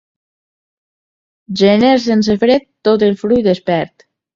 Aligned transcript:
Gener 1.63 1.93
sense 2.09 2.39
fred, 2.47 2.69
tot 2.91 3.11
el 3.13 3.19
fruit 3.25 3.57
es 3.59 3.67
perd. 3.73 4.13